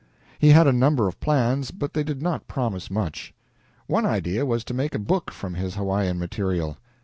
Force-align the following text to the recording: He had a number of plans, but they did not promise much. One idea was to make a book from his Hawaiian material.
He 0.39 0.49
had 0.49 0.65
a 0.65 0.73
number 0.73 1.07
of 1.07 1.19
plans, 1.19 1.69
but 1.69 1.93
they 1.93 2.03
did 2.03 2.23
not 2.23 2.47
promise 2.47 2.89
much. 2.89 3.35
One 3.85 4.03
idea 4.03 4.47
was 4.47 4.63
to 4.63 4.73
make 4.73 4.95
a 4.95 4.97
book 4.97 5.29
from 5.29 5.53
his 5.53 5.75
Hawaiian 5.75 6.17
material. 6.17 6.79